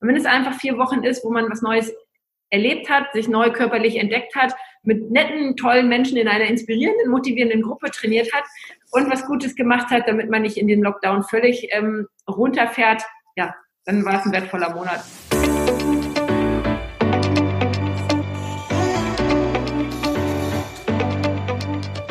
[0.00, 1.92] Und wenn es einfach vier Wochen ist, wo man was Neues
[2.50, 7.62] erlebt hat, sich neu körperlich entdeckt hat, mit netten, tollen Menschen in einer inspirierenden, motivierenden
[7.62, 8.44] Gruppe trainiert hat
[8.92, 13.02] und was Gutes gemacht hat, damit man nicht in den Lockdown völlig ähm, runterfährt,
[13.36, 13.54] ja,
[13.84, 15.02] dann war es ein wertvoller Monat.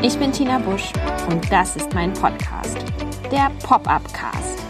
[0.01, 0.91] Ich bin Tina Busch
[1.29, 2.77] und das ist mein Podcast,
[3.31, 4.63] der Pop-Up Cast.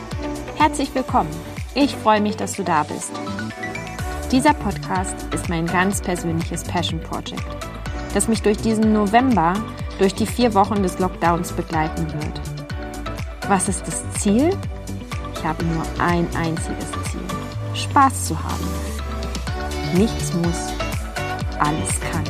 [0.58, 1.55] Herzlich willkommen.
[1.78, 3.12] Ich freue mich, dass du da bist.
[4.32, 7.44] Dieser Podcast ist mein ganz persönliches Passion Project,
[8.14, 9.56] das mich durch diesen November,
[10.00, 12.42] durch die vier Wochen des Lockdowns begleiten wird.
[13.50, 14.58] Was ist das Ziel?
[15.34, 17.22] Ich habe nur ein einziges Ziel.
[17.74, 18.68] Spaß zu haben.
[19.96, 20.72] Nichts muss,
[21.60, 22.24] alles kann.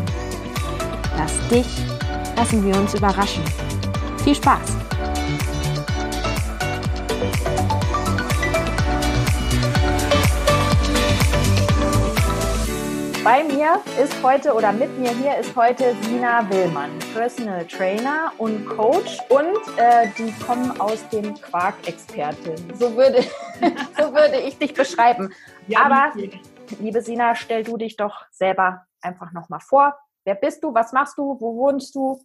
[1.19, 1.67] Lass dich,
[2.35, 3.43] lassen wir uns überraschen.
[4.23, 4.84] Viel Spaß!
[13.65, 19.17] Mir ist heute oder mit mir hier ist heute Sina Willmann, Personal Trainer und Coach
[19.29, 22.73] und äh, die kommen aus dem Quark-Expertin.
[22.75, 23.23] So würde,
[23.97, 25.33] so würde ich dich beschreiben.
[25.67, 26.13] Ja, Aber
[26.79, 29.97] liebe Sina, stell du dich doch selber einfach nochmal vor.
[30.25, 30.71] Wer bist du?
[30.71, 31.35] Was machst du?
[31.39, 32.21] Wo wohnst du?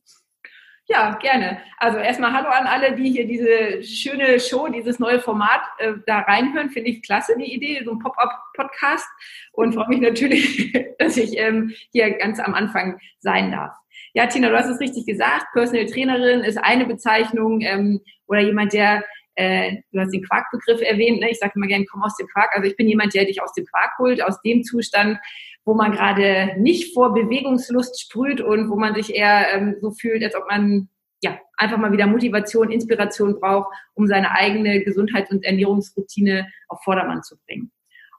[0.92, 1.62] Ja, gerne.
[1.78, 6.18] Also erstmal Hallo an alle, die hier diese schöne Show, dieses neue Format äh, da
[6.18, 6.70] reinhören.
[6.70, 9.06] Finde ich klasse, die Idee, so ein Pop-up-Podcast.
[9.52, 13.72] Und freue mich natürlich, dass ich ähm, hier ganz am Anfang sein darf.
[14.14, 15.46] Ja, Tina, du hast es richtig gesagt.
[15.52, 19.04] Personal Trainerin ist eine Bezeichnung ähm, oder jemand, der
[19.36, 21.30] äh, du hast den Quarkbegriff erwähnt, ne?
[21.30, 22.50] ich sage immer gerne, komm aus dem Quark.
[22.52, 25.18] Also ich bin jemand, der dich aus dem Quark holt, aus dem Zustand,
[25.64, 30.24] wo man gerade nicht vor Bewegungslust sprüht und wo man sich eher ähm, so fühlt,
[30.24, 30.88] als ob man
[31.22, 37.22] ja einfach mal wieder Motivation, Inspiration braucht, um seine eigene Gesundheits- und Ernährungsroutine auf Vordermann
[37.22, 37.70] zu bringen.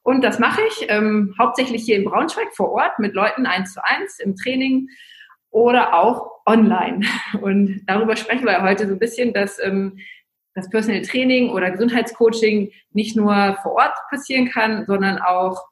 [0.04, 3.86] Und das mache ich ähm, hauptsächlich hier in Braunschweig vor Ort mit Leuten eins zu
[3.86, 4.88] eins im Training
[5.52, 7.06] oder auch online.
[7.42, 10.00] Und darüber sprechen wir heute so ein bisschen, dass ähm,
[10.56, 15.71] das Personal Training oder Gesundheitscoaching nicht nur vor Ort passieren kann, sondern auch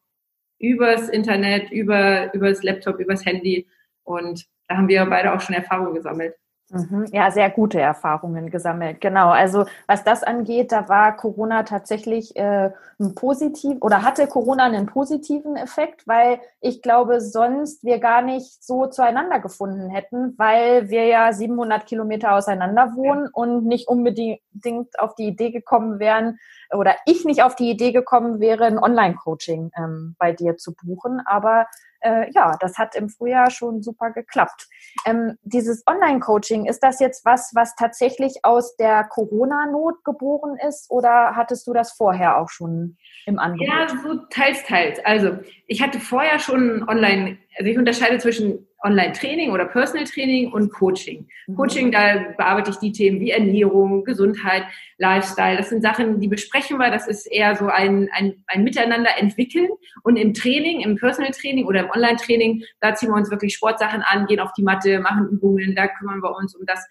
[0.60, 3.68] übers Internet, über, übers Laptop, übers Handy.
[4.04, 6.36] Und da haben wir beide auch schon Erfahrungen gesammelt.
[6.72, 7.08] Mhm.
[7.12, 9.02] Ja, sehr gute Erfahrungen gesammelt.
[9.02, 9.30] Genau.
[9.30, 14.86] Also was das angeht, da war Corona tatsächlich äh, ein positiv oder hatte Corona einen
[14.86, 21.06] positiven Effekt, weil ich glaube, sonst wir gar nicht so zueinander gefunden hätten, weil wir
[21.06, 23.30] ja 700 Kilometer auseinander wohnen ja.
[23.34, 26.38] und nicht unbedingt auf die Idee gekommen wären
[26.72, 31.22] oder ich nicht auf die Idee gekommen wäre, ein Online-Coaching ähm, bei dir zu buchen.
[31.26, 31.66] Aber
[32.02, 34.68] äh, ja, das hat im Frühjahr schon super geklappt.
[35.06, 41.36] Ähm, dieses Online-Coaching, ist das jetzt was, was tatsächlich aus der Corona-Not geboren ist oder
[41.36, 43.68] hattest du das vorher auch schon im Angebot?
[43.68, 45.00] Ja, so teils, teils.
[45.04, 51.28] Also ich hatte vorher schon Online, also ich unterscheide zwischen Online-Training oder Personal-Training und Coaching.
[51.48, 51.56] Mhm.
[51.56, 54.64] Coaching, da bearbeite ich die Themen wie Ernährung, Gesundheit,
[54.98, 55.58] Lifestyle.
[55.58, 56.90] Das sind Sachen, die besprechen wir.
[56.90, 59.70] Das ist eher so ein, ein, ein Miteinander entwickeln.
[60.04, 64.28] Und im Training, im Personal-Training oder im Online-Training, da ziehen wir uns wirklich Sportsachen an,
[64.28, 66.86] gehen auf die Matte, machen Übungen, da kümmern wir uns um das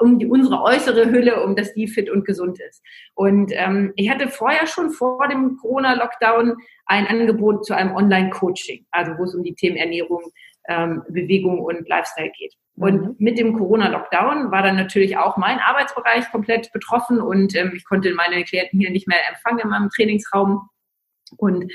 [0.00, 2.82] um die, unsere äußere Hülle, um dass die fit und gesund ist.
[3.14, 9.12] Und ähm, ich hatte vorher schon vor dem Corona-Lockdown ein Angebot zu einem Online-Coaching, also
[9.18, 10.22] wo es um die Themen Ernährung,
[10.68, 12.54] ähm, Bewegung und Lifestyle geht.
[12.76, 13.16] Und mhm.
[13.18, 18.14] mit dem Corona-Lockdown war dann natürlich auch mein Arbeitsbereich komplett betroffen und ähm, ich konnte
[18.14, 20.68] meine Klienten hier nicht mehr empfangen in meinem Trainingsraum.
[21.36, 21.72] Und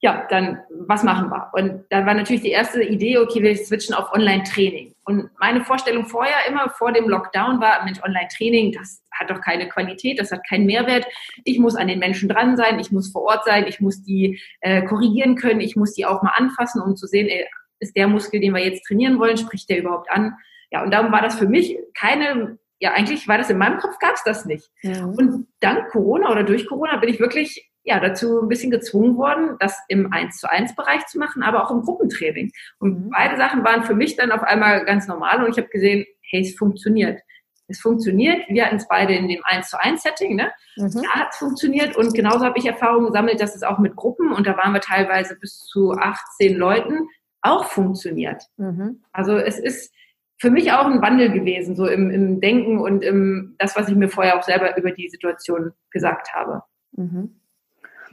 [0.00, 1.50] ja, dann, was machen wir?
[1.54, 4.94] Und dann war natürlich die erste Idee, okay, wir switchen auf Online-Training.
[5.06, 9.66] Und meine Vorstellung vorher, immer vor dem Lockdown war, mit Online-Training, das hat doch keine
[9.66, 11.06] Qualität, das hat keinen Mehrwert.
[11.44, 14.38] Ich muss an den Menschen dran sein, ich muss vor Ort sein, ich muss die
[14.60, 17.46] äh, korrigieren können, ich muss die auch mal anfassen, um zu sehen, ey,
[17.84, 20.34] ist der Muskel, den wir jetzt trainieren wollen, spricht der überhaupt an?
[20.70, 23.98] Ja, und darum war das für mich keine, ja, eigentlich war das in meinem Kopf,
[23.98, 24.70] gab es das nicht.
[24.82, 25.04] Ja.
[25.04, 29.56] Und dank Corona oder durch Corona bin ich wirklich ja, dazu ein bisschen gezwungen worden,
[29.60, 32.50] das im 1 zu 1 Bereich zu machen, aber auch im Gruppentraining.
[32.78, 33.10] Und mhm.
[33.10, 36.40] beide Sachen waren für mich dann auf einmal ganz normal und ich habe gesehen, hey,
[36.40, 37.20] es funktioniert.
[37.66, 38.42] Es funktioniert.
[38.48, 40.50] Wir hatten es beide in dem 1 zu 1 Setting, ne?
[40.76, 41.02] Mhm.
[41.02, 44.32] Da hat es funktioniert und genauso habe ich Erfahrungen gesammelt, dass es auch mit Gruppen
[44.32, 47.08] und da waren wir teilweise bis zu 18 Leuten
[47.44, 48.48] auch funktioniert.
[48.56, 49.02] Mhm.
[49.12, 49.92] Also es ist
[50.38, 53.94] für mich auch ein Wandel gewesen, so im, im Denken und im das, was ich
[53.94, 56.62] mir vorher auch selber über die Situation gesagt habe.
[56.92, 57.40] Mhm.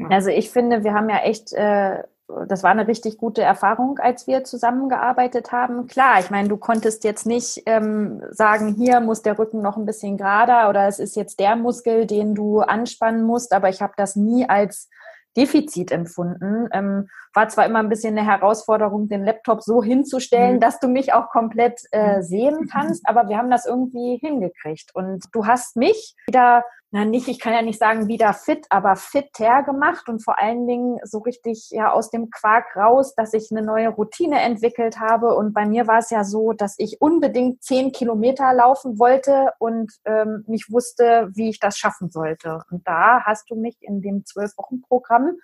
[0.10, 2.04] Also ich finde, wir haben ja echt, äh,
[2.48, 5.88] das war eine richtig gute Erfahrung, als wir zusammengearbeitet haben.
[5.88, 9.86] Klar, ich meine, du konntest jetzt nicht ähm, sagen, hier muss der Rücken noch ein
[9.86, 13.94] bisschen gerader oder es ist jetzt der Muskel, den du anspannen musst, aber ich habe
[13.98, 14.90] das nie als
[15.38, 16.68] Defizit empfunden.
[16.74, 20.60] Ähm, war zwar immer ein bisschen eine Herausforderung, den Laptop so hinzustellen, mhm.
[20.60, 22.22] dass du mich auch komplett äh, mhm.
[22.24, 24.94] sehen kannst, aber wir haben das irgendwie hingekriegt.
[24.94, 26.64] Und du hast mich wieder
[26.94, 30.68] na nicht, ich kann ja nicht sagen wieder fit, aber fitter gemacht und vor allen
[30.68, 35.34] Dingen so richtig ja aus dem Quark raus, dass ich eine neue Routine entwickelt habe.
[35.36, 39.94] Und bei mir war es ja so, dass ich unbedingt zehn Kilometer laufen wollte und
[40.04, 42.62] ähm, nicht wusste, wie ich das schaffen sollte.
[42.70, 45.38] Und da hast du mich in dem zwölf Wochen Programm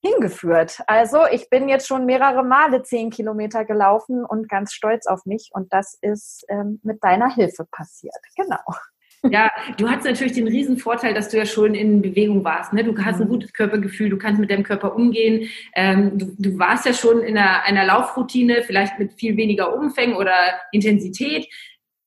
[0.00, 0.80] hingeführt.
[0.86, 5.50] Also ich bin jetzt schon mehrere Male zehn Kilometer gelaufen und ganz stolz auf mich.
[5.52, 8.14] Und das ist ähm, mit deiner Hilfe passiert.
[8.36, 8.64] Genau.
[9.30, 12.72] Ja, du hast natürlich den riesen Vorteil, dass du ja schon in Bewegung warst.
[12.72, 12.84] Ne?
[12.84, 13.32] Du hast ein mhm.
[13.32, 15.48] gutes Körpergefühl, du kannst mit deinem Körper umgehen.
[15.74, 20.14] Ähm, du, du, warst ja schon in einer, einer Laufroutine, vielleicht mit viel weniger Umfang
[20.14, 20.34] oder
[20.72, 21.46] Intensität.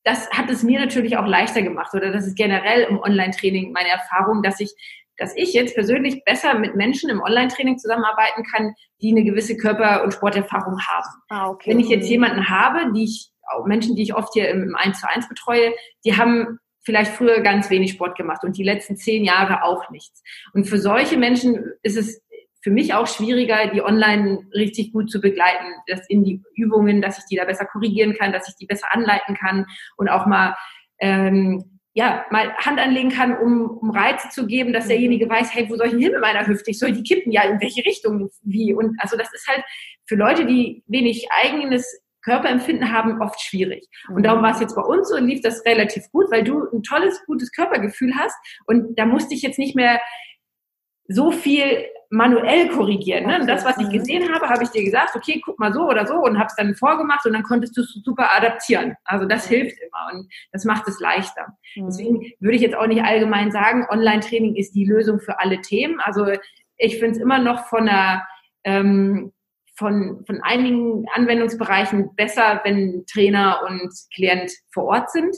[0.03, 3.89] Das hat es mir natürlich auch leichter gemacht oder das ist generell im Online-Training meine
[3.89, 4.73] Erfahrung, dass ich
[5.17, 10.03] dass ich jetzt persönlich besser mit Menschen im Online-Training zusammenarbeiten kann, die eine gewisse Körper-
[10.03, 11.09] und Sporterfahrung haben.
[11.29, 11.69] Ah, okay.
[11.69, 12.11] Wenn ich jetzt mhm.
[12.11, 13.29] jemanden habe, die ich,
[13.65, 15.73] Menschen, die ich oft hier im 1 zu 1 betreue,
[16.05, 20.23] die haben vielleicht früher ganz wenig Sport gemacht und die letzten zehn Jahre auch nichts.
[20.53, 22.21] Und für solche Menschen ist es
[22.63, 27.17] für mich auch schwieriger, die online richtig gut zu begleiten, dass in die Übungen, dass
[27.17, 29.65] ich die da besser korrigieren kann, dass ich die besser anleiten kann
[29.97, 30.55] und auch mal
[30.99, 35.69] ähm, ja, mal Hand anlegen kann, um, um Reize zu geben, dass derjenige weiß, hey,
[35.69, 36.71] wo soll ich denn hin mit meiner Hüfte?
[36.71, 38.73] Ich soll die kippen, ja, in welche Richtung, wie?
[38.73, 39.63] Und also das ist halt
[40.05, 43.87] für Leute, die wenig eigenes Körperempfinden haben, oft schwierig.
[44.09, 46.65] Und darum war es jetzt bei uns so und lief das relativ gut, weil du
[46.71, 48.35] ein tolles, gutes Körpergefühl hast
[48.65, 49.99] und da musste ich jetzt nicht mehr
[51.07, 53.25] so viel manuell korrigieren.
[53.25, 53.39] Ne?
[53.39, 56.05] Und das, was ich gesehen habe, habe ich dir gesagt, okay, guck mal so oder
[56.05, 58.95] so und habe es dann vorgemacht und dann konntest du es super adaptieren.
[59.05, 61.57] Also das hilft immer und das macht es leichter.
[61.75, 61.85] Mhm.
[61.85, 66.01] Deswegen würde ich jetzt auch nicht allgemein sagen, Online-Training ist die Lösung für alle Themen.
[66.01, 66.27] Also
[66.77, 68.27] ich finde es immer noch von einer
[68.65, 69.31] ähm,
[69.81, 75.35] von, von einigen Anwendungsbereichen besser, wenn Trainer und Klient vor Ort sind.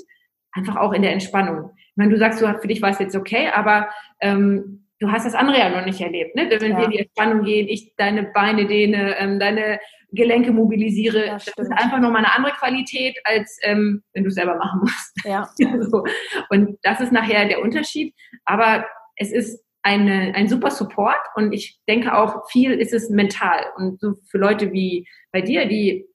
[0.51, 1.71] Einfach auch in der Entspannung.
[1.77, 3.87] Ich meine, du sagst, du, für dich war es jetzt okay, aber
[4.19, 6.35] ähm, du hast das andere ja noch nicht erlebt.
[6.35, 6.49] Ne?
[6.59, 6.77] Wenn ja.
[6.77, 9.79] wir in die Entspannung gehen, ich deine Beine dehne, ähm, deine
[10.11, 14.35] Gelenke mobilisiere, das, das ist einfach nochmal eine andere Qualität, als ähm, wenn du es
[14.35, 15.25] selber machen musst.
[15.25, 15.49] Ja.
[15.89, 16.03] so.
[16.49, 18.13] Und das ist nachher der Unterschied.
[18.45, 18.85] Aber
[19.15, 23.99] es ist eine, ein super Support und ich denke auch viel ist es mental und
[23.99, 26.07] so für Leute wie bei dir, die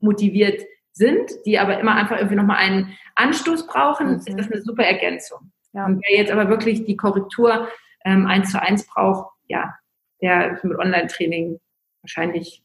[0.00, 0.62] motiviert
[0.92, 4.16] sind, die aber immer einfach irgendwie nochmal einen Anstoß brauchen, mhm.
[4.16, 5.52] ist das eine super Ergänzung.
[5.72, 5.86] Ja.
[5.86, 7.68] Und wer jetzt aber wirklich die Korrektur
[8.04, 9.74] ähm, eins zu eins braucht, ja,
[10.22, 11.60] der mit Online-Training
[12.00, 12.64] wahrscheinlich,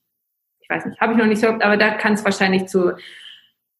[0.59, 2.93] ich weiß nicht, habe ich noch nicht so, aber da kann es wahrscheinlich zu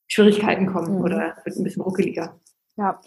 [0.08, 1.04] Schwierigkeiten kommen mhm.
[1.04, 2.40] oder wird ein bisschen ruckeliger.
[2.76, 3.00] Ja,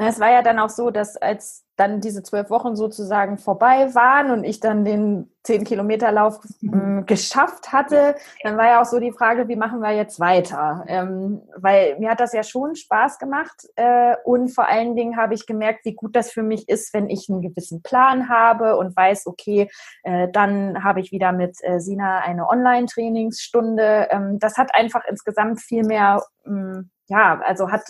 [0.00, 3.94] na, es war ja dann auch so, dass als dann diese zwölf Wochen sozusagen vorbei
[3.94, 8.86] waren und ich dann den zehn Kilometer Lauf äh, geschafft hatte, dann war ja auch
[8.86, 10.84] so die Frage, wie machen wir jetzt weiter?
[10.86, 15.34] Ähm, weil mir hat das ja schon Spaß gemacht äh, und vor allen Dingen habe
[15.34, 18.96] ich gemerkt, wie gut das für mich ist, wenn ich einen gewissen Plan habe und
[18.96, 19.70] weiß, okay,
[20.02, 24.08] äh, dann habe ich wieder mit äh, Sina eine Online-Trainingsstunde.
[24.10, 27.82] Ähm, das hat einfach insgesamt viel mehr, ähm, ja, also hat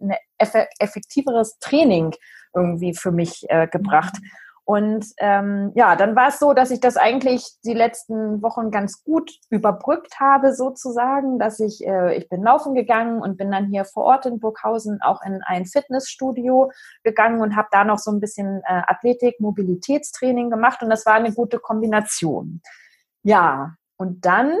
[0.00, 0.14] ein
[0.78, 2.14] effektiveres Training
[2.54, 4.14] irgendwie für mich äh, gebracht.
[4.66, 9.04] Und ähm, ja, dann war es so, dass ich das eigentlich die letzten Wochen ganz
[9.04, 13.84] gut überbrückt habe, sozusagen, dass ich, äh, ich bin laufen gegangen und bin dann hier
[13.84, 16.72] vor Ort in Burghausen auch in ein Fitnessstudio
[17.02, 21.14] gegangen und habe da noch so ein bisschen äh, Athletik, Mobilitätstraining gemacht und das war
[21.14, 22.62] eine gute Kombination.
[23.22, 24.56] Ja, und dann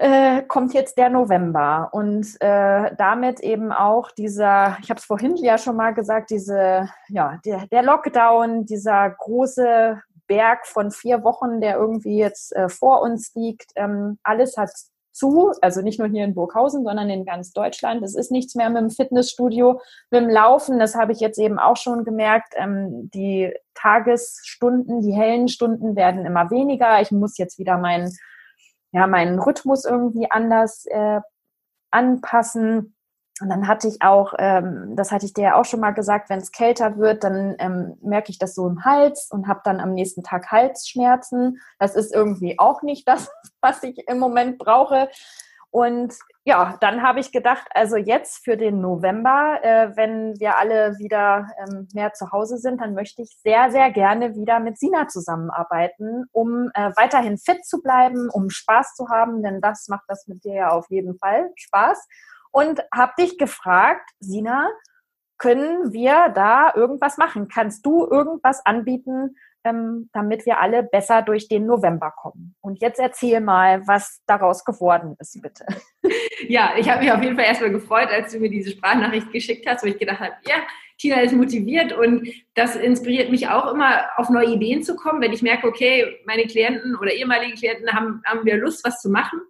[0.00, 5.36] äh, kommt jetzt der November und äh, damit eben auch dieser, ich habe es vorhin
[5.36, 11.60] ja schon mal gesagt, diese, ja, der, der Lockdown, dieser große Berg von vier Wochen,
[11.60, 14.70] der irgendwie jetzt äh, vor uns liegt, ähm, alles hat
[15.12, 18.02] zu, also nicht nur hier in Burghausen, sondern in ganz Deutschland.
[18.02, 20.78] Es ist nichts mehr mit dem Fitnessstudio, mit dem Laufen.
[20.78, 22.54] Das habe ich jetzt eben auch schon gemerkt.
[22.56, 27.02] Ähm, die Tagesstunden, die hellen Stunden werden immer weniger.
[27.02, 28.16] Ich muss jetzt wieder meinen
[28.92, 31.20] ja, meinen Rhythmus irgendwie anders äh,
[31.90, 32.96] anpassen.
[33.40, 36.28] Und dann hatte ich auch, ähm, das hatte ich dir ja auch schon mal gesagt,
[36.28, 39.80] wenn es kälter wird, dann ähm, merke ich das so im Hals und habe dann
[39.80, 41.58] am nächsten Tag Halsschmerzen.
[41.78, 43.30] Das ist irgendwie auch nicht das,
[43.62, 45.08] was ich im Moment brauche.
[45.70, 50.98] Und ja, dann habe ich gedacht, also jetzt für den November, äh, wenn wir alle
[50.98, 55.06] wieder ähm, mehr zu Hause sind, dann möchte ich sehr, sehr gerne wieder mit Sina
[55.06, 60.26] zusammenarbeiten, um äh, weiterhin fit zu bleiben, um Spaß zu haben, denn das macht das
[60.28, 62.08] mit dir ja auf jeden Fall Spaß.
[62.52, 64.68] Und habe dich gefragt, Sina,
[65.36, 67.48] können wir da irgendwas machen?
[67.48, 72.54] Kannst du irgendwas anbieten, ähm, damit wir alle besser durch den November kommen.
[72.60, 75.66] Und jetzt erzähl mal, was daraus geworden ist, bitte.
[76.48, 79.66] Ja, ich habe mich auf jeden Fall erstmal gefreut, als du mir diese Sprachnachricht geschickt
[79.68, 80.56] hast, wo ich gedacht habe, ja,
[80.98, 85.32] Tina ist motiviert und das inspiriert mich auch immer, auf neue Ideen zu kommen, wenn
[85.32, 89.40] ich merke, okay, meine Klienten oder ehemalige Klienten haben, haben wir Lust, was zu machen.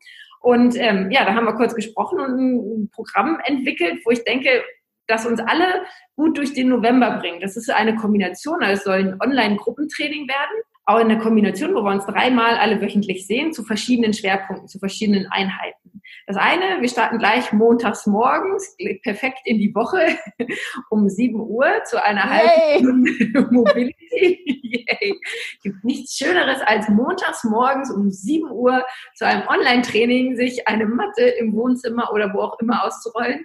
[0.40, 4.62] Und ähm, ja, da haben wir kurz gesprochen und ein Programm entwickelt, wo ich denke,
[5.10, 5.84] dass uns alle
[6.16, 7.42] gut durch den November bringt.
[7.42, 11.82] Das ist eine Kombination, also es soll ein Online-Gruppentraining werden, auch in der Kombination, wo
[11.82, 16.02] wir uns dreimal alle wöchentlich sehen, zu verschiedenen Schwerpunkten, zu verschiedenen Einheiten.
[16.26, 20.18] Das eine, wir starten gleich montags morgens, perfekt in die Woche,
[20.90, 23.02] um 7 Uhr zu einer halben
[23.50, 24.60] Mobility.
[24.62, 25.20] Yay.
[25.62, 31.22] Gibt nichts Schöneres als montags morgens um 7 Uhr zu einem Online-Training, sich eine Matte
[31.22, 33.44] im Wohnzimmer oder wo auch immer auszurollen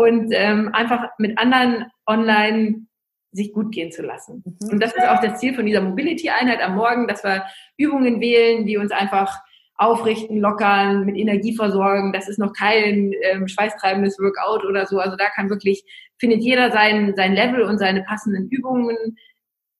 [0.00, 2.86] und ähm, einfach mit anderen online
[3.32, 4.42] sich gut gehen zu lassen.
[4.44, 4.70] Mhm.
[4.70, 7.44] Und das ist auch das Ziel von dieser Mobility-Einheit am Morgen, dass wir
[7.76, 9.36] Übungen wählen, die uns einfach
[9.76, 12.12] aufrichten, lockern, mit Energie versorgen.
[12.12, 14.98] Das ist noch kein ähm, schweißtreibendes Workout oder so.
[14.98, 15.84] Also da kann wirklich,
[16.18, 18.96] findet jeder sein, sein Level und seine passenden Übungen,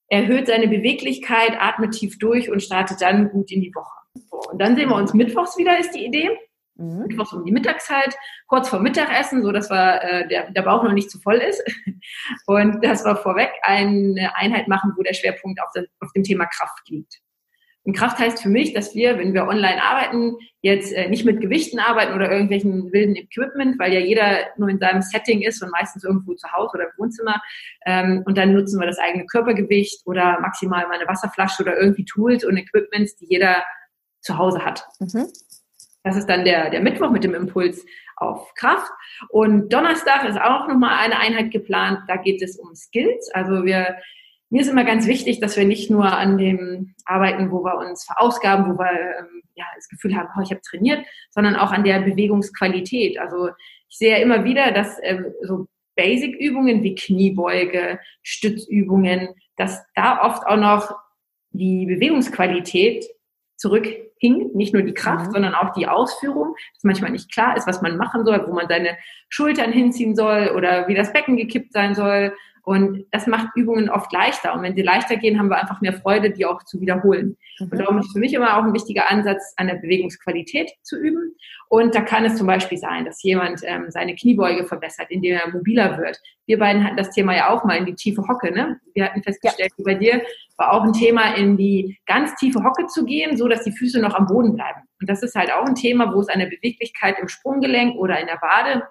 [0.09, 4.01] erhöht seine Beweglichkeit, atmet tief durch und startet dann gut in die Woche.
[4.15, 6.31] So, und dann sehen wir uns mittwochs wieder, ist die Idee.
[6.81, 7.07] Mhm.
[7.07, 10.93] Mittwochs um die Mittagszeit, kurz vor Mittagessen, so dass wir, äh, der, der Bauch noch
[10.93, 11.63] nicht zu voll ist.
[12.47, 16.47] Und dass wir vorweg eine Einheit machen, wo der Schwerpunkt auf, der, auf dem Thema
[16.47, 17.21] Kraft liegt.
[17.83, 21.41] Und Kraft heißt für mich, dass wir, wenn wir online arbeiten, jetzt äh, nicht mit
[21.41, 25.71] Gewichten arbeiten oder irgendwelchen wilden Equipment, weil ja jeder nur in seinem Setting ist und
[25.71, 27.41] meistens irgendwo zu Hause oder im Wohnzimmer.
[27.87, 32.05] Ähm, und dann nutzen wir das eigene Körpergewicht oder maximal mal eine Wasserflasche oder irgendwie
[32.05, 33.65] Tools und Equipments, die jeder
[34.21, 34.87] zu Hause hat.
[34.99, 35.27] Mhm.
[36.03, 37.85] Das ist dann der, der Mittwoch mit dem Impuls
[38.17, 38.91] auf Kraft.
[39.29, 42.01] Und Donnerstag ist auch nochmal eine Einheit geplant.
[42.09, 43.31] Da geht es um Skills.
[43.35, 43.97] Also wir,
[44.49, 48.05] mir ist immer ganz wichtig, dass wir nicht nur an dem arbeiten, wo wir uns
[48.05, 51.85] verausgaben, wo wir ähm, ja, das Gefühl haben, oh, ich habe trainiert, sondern auch an
[51.85, 53.19] der Bewegungsqualität.
[53.19, 53.51] Also
[53.89, 55.67] ich sehe immer wieder, dass ähm, so
[55.97, 60.95] Basic-Übungen wie Kniebeuge, Stützübungen, dass da oft auch noch
[61.51, 63.05] die Bewegungsqualität
[63.61, 64.55] zurückhinkt.
[64.55, 65.33] Nicht nur die Kraft, mhm.
[65.33, 68.69] sondern auch die Ausführung, dass manchmal nicht klar ist, was man machen soll, wo man
[68.69, 68.97] seine
[69.29, 74.13] Schultern hinziehen soll oder wie das Becken gekippt sein soll und das macht Übungen oft
[74.13, 74.55] leichter.
[74.55, 77.37] Und wenn sie leichter gehen, haben wir einfach mehr Freude, die auch zu wiederholen.
[77.59, 77.69] Mhm.
[77.71, 81.35] Und darum ist für mich immer auch ein wichtiger Ansatz, an der Bewegungsqualität zu üben.
[81.69, 85.51] Und da kann es zum Beispiel sein, dass jemand ähm, seine Kniebeuge verbessert, indem er
[85.51, 86.21] mobiler wird.
[86.47, 88.53] Wir beiden hatten das Thema ja auch mal in die tiefe Hocke.
[88.53, 88.81] Ne?
[88.95, 89.85] Wir hatten festgestellt, ja.
[89.85, 90.23] bei dir
[90.57, 94.01] war auch ein Thema, in die ganz tiefe Hocke zu gehen, so dass die Füße
[94.01, 94.81] noch am Boden bleiben.
[95.01, 98.27] Und das ist halt auch ein Thema, wo es eine Beweglichkeit im Sprunggelenk oder in
[98.27, 98.83] der Wade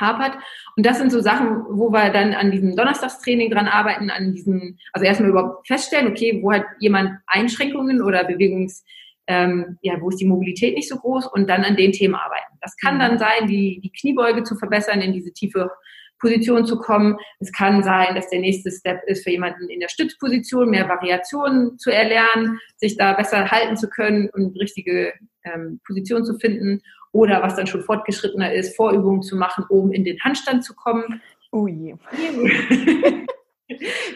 [0.00, 0.36] hapert.
[0.76, 4.78] Und das sind so Sachen, wo wir dann an diesem Donnerstagstraining dran arbeiten, an diesen,
[4.92, 8.84] also erstmal überhaupt feststellen, okay, wo hat jemand Einschränkungen oder Bewegungs,
[9.26, 12.56] ähm, ja, wo ist die Mobilität nicht so groß und dann an den Themen arbeiten.
[12.60, 13.00] Das kann mhm.
[13.00, 15.70] dann sein, die, die Kniebeuge zu verbessern, in diese tiefe
[16.20, 17.16] Position zu kommen.
[17.38, 21.78] Es kann sein, dass der nächste Step ist, für jemanden in der Stützposition mehr Variationen
[21.78, 25.12] zu erlernen, sich da besser halten zu können und richtige
[25.44, 26.82] ähm, Position zu finden
[27.18, 31.20] oder was dann schon fortgeschrittener ist, Vorübungen zu machen, oben in den Handstand zu kommen.
[31.52, 31.96] Ui.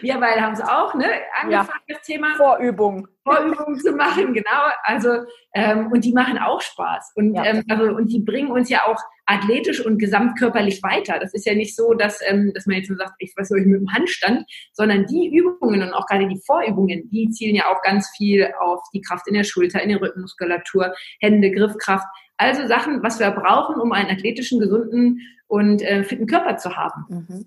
[0.00, 1.06] Wir beide haben es auch ne,
[1.40, 1.94] angefangen, ja.
[1.94, 3.06] das Thema Vorübung.
[3.23, 4.62] Vorübungen zu machen, genau.
[4.85, 7.44] Also ähm, und die machen auch Spaß und ja.
[7.44, 11.18] ähm, also und die bringen uns ja auch athletisch und gesamtkörperlich weiter.
[11.21, 13.61] Das ist ja nicht so, dass ähm, dass man jetzt so sagt, ich was soll
[13.61, 17.71] ich mit dem Handstand, sondern die Übungen und auch gerade die Vorübungen, die zielen ja
[17.71, 22.06] auch ganz viel auf die Kraft in der Schulter, in der Rückenmuskulatur, Hände, Griffkraft.
[22.42, 27.04] Also Sachen, was wir brauchen, um einen athletischen, gesunden und äh, fitten Körper zu haben.
[27.08, 27.46] Mhm.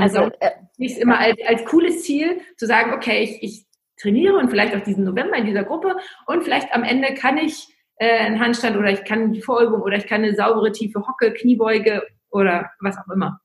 [0.00, 3.66] Also äh, nicht immer als, als cooles Ziel zu sagen, okay, ich, ich
[4.00, 7.68] trainiere und vielleicht auch diesen November in dieser Gruppe und vielleicht am Ende kann ich
[7.96, 11.32] äh, einen Handstand oder ich kann die Vorübung oder ich kann eine saubere tiefe Hocke,
[11.32, 13.40] Kniebeuge oder was auch immer.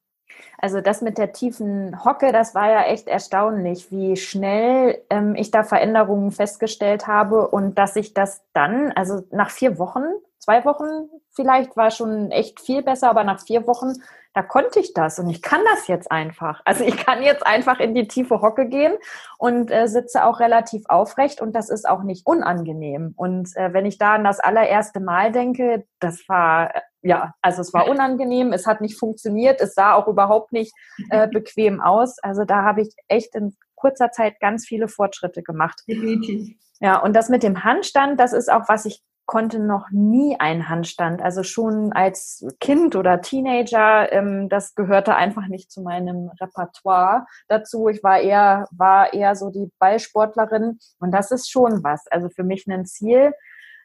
[0.57, 5.50] Also das mit der tiefen Hocke, das war ja echt erstaunlich, wie schnell ähm, ich
[5.50, 10.03] da Veränderungen festgestellt habe und dass ich das dann, also nach vier Wochen,
[10.41, 13.93] zwei Wochen vielleicht war schon echt viel besser, aber nach vier Wochen
[14.33, 16.62] da konnte ich das und ich kann das jetzt einfach.
[16.63, 18.93] Also ich kann jetzt einfach in die tiefe Hocke gehen
[19.38, 23.13] und äh, sitze auch relativ aufrecht und das ist auch nicht unangenehm.
[23.17, 27.62] Und äh, wenn ich da an das allererste Mal denke, das war äh, ja, also
[27.62, 30.71] es war unangenehm, es hat nicht funktioniert, es sah auch überhaupt nicht
[31.10, 32.17] äh, bequem aus.
[32.19, 35.81] Also da habe ich echt in kurzer Zeit ganz viele Fortschritte gemacht.
[35.88, 36.55] Definitiv.
[36.79, 40.69] Ja, und das mit dem Handstand, das ist auch, was ich konnte noch nie einen
[40.69, 41.21] Handstand.
[41.21, 47.87] Also schon als Kind oder Teenager, ähm, das gehörte einfach nicht zu meinem Repertoire dazu.
[47.87, 52.07] Ich war eher, war eher so die Ballsportlerin und das ist schon was.
[52.07, 53.33] Also für mich ein Ziel,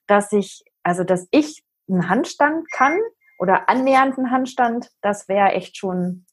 [0.07, 2.99] dass ich, also dass ich einen Handstand kann
[3.39, 6.27] oder annähernd einen Handstand, das wäre echt schon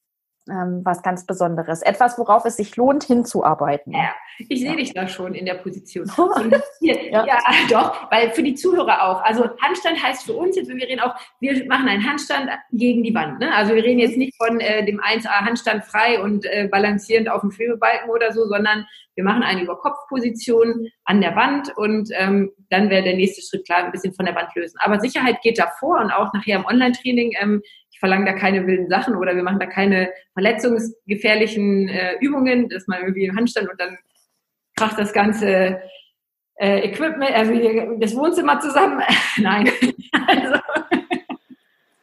[0.50, 1.82] ähm, was ganz Besonderes.
[1.82, 3.94] Etwas, worauf es sich lohnt, hinzuarbeiten.
[3.94, 4.14] Ja,
[4.50, 4.76] ich sehe ja.
[4.76, 6.10] dich da schon in der Position.
[6.80, 7.26] Ja.
[7.26, 7.38] ja.
[7.70, 9.24] doch, weil für die Zuhörer auch.
[9.24, 13.04] Also Handstand heißt für uns jetzt, wenn wir reden auch, wir machen einen Handstand gegen
[13.04, 13.40] die Wand.
[13.40, 13.54] Ne?
[13.56, 17.42] Also wir reden jetzt nicht von äh, dem 1A Handstand frei und äh, balancierend auf
[17.42, 18.86] dem Schwebebalken oder so, sondern
[19.16, 23.86] wir machen eine Überkopfposition an der Wand und ähm, dann wäre der nächste Schritt klar,
[23.86, 24.78] ein bisschen von der Wand lösen.
[24.82, 27.34] Aber Sicherheit geht davor und auch nachher im Online-Training.
[27.40, 27.62] Ähm,
[28.04, 32.86] ich verlange da keine wilden Sachen oder wir machen da keine verletzungsgefährlichen äh, Übungen, dass
[32.88, 33.98] man irgendwie im Handstand und dann
[34.76, 35.82] kracht das ganze
[36.56, 37.54] äh, Equipment, also
[38.00, 39.02] das Wohnzimmer zusammen.
[39.38, 39.72] Nein.
[40.28, 40.60] also,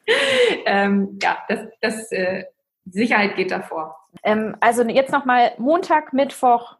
[0.64, 2.44] ähm, ja, das, das äh,
[2.86, 3.94] Sicherheit geht davor.
[4.22, 6.78] Ähm, also jetzt nochmal Montag, Mittwoch,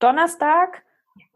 [0.00, 0.82] Donnerstag.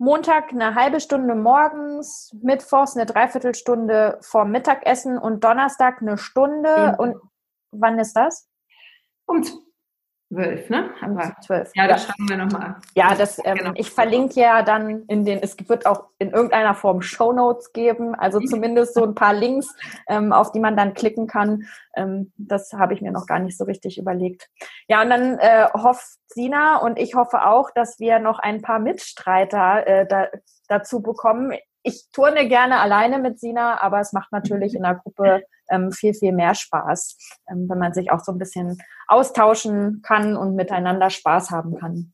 [0.00, 6.94] Montag eine halbe Stunde morgens, Mittwochs eine Dreiviertelstunde vorm Mittagessen und Donnerstag eine Stunde.
[6.94, 6.98] Mhm.
[6.98, 7.16] Und
[7.70, 8.48] wann ist das?
[9.26, 9.44] Um
[10.30, 10.90] zwölf, ne?
[11.02, 11.70] Um zwölf.
[11.74, 12.12] Ja, das ja.
[12.12, 12.76] schreiben wir nochmal.
[12.94, 13.72] Ja, das, ähm, genau.
[13.74, 18.14] ich verlinke ja dann in den, es wird auch in irgendeiner Form Show Notes geben,
[18.14, 18.46] also mhm.
[18.46, 19.74] zumindest so ein paar Links,
[20.08, 21.64] ähm, auf die man dann klicken kann.
[21.96, 24.48] Ähm, das habe ich mir noch gar nicht so richtig überlegt.
[24.88, 28.78] Ja, und dann äh, hofft Sina und ich hoffe auch, dass wir noch ein paar
[28.78, 30.28] Mitstreiter äh, da,
[30.68, 35.42] dazu bekommen ich turne gerne alleine mit Sina, aber es macht natürlich in der Gruppe
[35.70, 37.16] ähm, viel, viel mehr Spaß,
[37.50, 42.12] ähm, wenn man sich auch so ein bisschen austauschen kann und miteinander Spaß haben kann.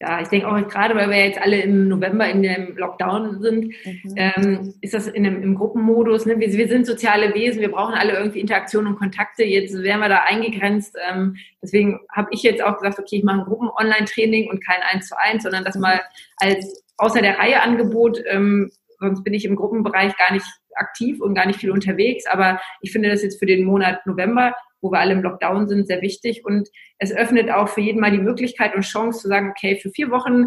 [0.00, 3.74] Ja, ich denke auch gerade, weil wir jetzt alle im November in dem Lockdown sind,
[3.84, 4.14] mhm.
[4.14, 6.24] ähm, ist das in einem, im Gruppenmodus.
[6.24, 6.38] Ne?
[6.38, 9.42] Wir, wir, sind soziale Wesen, wir brauchen alle irgendwie Interaktion und Kontakte.
[9.42, 10.96] Jetzt werden wir da eingegrenzt.
[11.10, 15.08] Ähm, deswegen habe ich jetzt auch gesagt, okay, ich mache ein Gruppen-Online-Training und kein Eins
[15.08, 16.00] zu eins, sondern das mal
[16.36, 21.34] als außer der Reihe Angebot ähm, sonst bin ich im Gruppenbereich gar nicht aktiv und
[21.34, 22.26] gar nicht viel unterwegs.
[22.26, 25.86] Aber ich finde das jetzt für den Monat November, wo wir alle im Lockdown sind,
[25.86, 26.44] sehr wichtig.
[26.44, 29.90] Und es öffnet auch für jeden mal die Möglichkeit und Chance zu sagen, okay, für
[29.90, 30.46] vier Wochen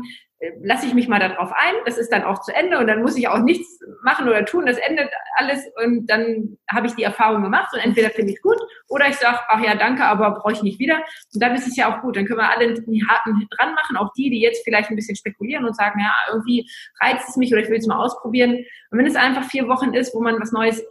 [0.64, 3.18] lasse ich mich mal darauf ein, das ist dann auch zu Ende und dann muss
[3.18, 7.44] ich auch nichts machen oder tun, das endet alles und dann habe ich die Erfahrung
[7.44, 10.54] gemacht und entweder finde ich es gut oder ich sage, ach ja, danke, aber brauche
[10.54, 10.98] ich nicht wieder.
[11.34, 13.98] Und dann ist es ja auch gut, dann können wir alle die Harten dran machen,
[13.98, 17.54] auch die, die jetzt vielleicht ein bisschen spekulieren und sagen, ja, irgendwie reizt es mich
[17.54, 18.66] oder ich will es mal ausprobieren.
[18.90, 20.84] Und wenn es einfach vier Wochen ist, wo man was Neues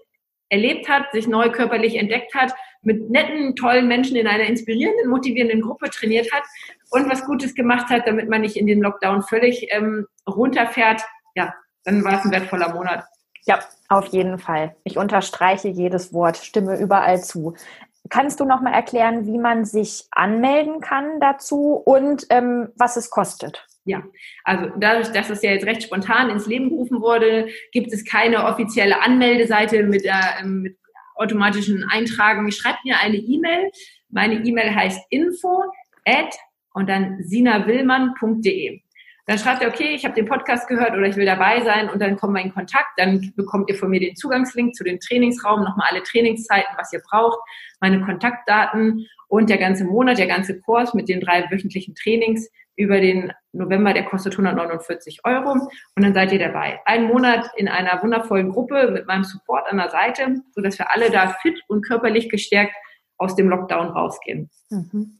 [0.50, 5.62] erlebt hat, sich neu körperlich entdeckt hat, mit netten, tollen Menschen in einer inspirierenden, motivierenden
[5.62, 6.42] Gruppe trainiert hat
[6.90, 11.02] und was Gutes gemacht hat, damit man nicht in den Lockdown völlig ähm, runterfährt,
[11.34, 13.04] ja, dann war es ein wertvoller Monat.
[13.46, 14.76] Ja, auf jeden Fall.
[14.84, 17.54] Ich unterstreiche jedes Wort, stimme überall zu.
[18.08, 23.10] Kannst du noch mal erklären, wie man sich anmelden kann dazu und ähm, was es
[23.10, 23.66] kostet?
[23.84, 24.02] Ja,
[24.44, 28.44] also dadurch, dass es ja jetzt recht spontan ins Leben gerufen wurde, gibt es keine
[28.44, 30.76] offizielle Anmeldeseite mit, äh, mit
[31.14, 32.50] automatischen Eintragen.
[32.52, 33.70] Schreibt mir eine E-Mail.
[34.10, 35.64] Meine E-Mail heißt info
[36.04, 36.34] at
[36.74, 38.80] und dann sinawillmann.de.
[39.26, 42.00] Dann schreibt ihr, okay, ich habe den Podcast gehört oder ich will dabei sein und
[42.00, 42.88] dann kommen wir in Kontakt.
[42.96, 47.00] Dann bekommt ihr von mir den Zugangslink zu den Trainingsraum, nochmal alle Trainingszeiten, was ihr
[47.08, 47.38] braucht,
[47.80, 53.00] meine Kontaktdaten und der ganze Monat, der ganze Kurs mit den drei wöchentlichen Trainings über
[53.00, 56.80] den November, der kostet 149 Euro und dann seid ihr dabei.
[56.86, 61.10] Ein Monat in einer wundervollen Gruppe mit meinem Support an der Seite, sodass wir alle
[61.10, 62.74] da fit und körperlich gestärkt
[63.18, 64.50] aus dem Lockdown rausgehen.
[64.70, 65.18] Mhm.